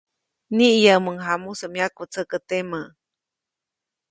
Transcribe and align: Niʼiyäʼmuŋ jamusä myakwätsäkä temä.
Niʼiyäʼmuŋ 0.55 1.15
jamusä 1.25 1.65
myakwätsäkä 1.73 2.37
temä. 2.49 2.81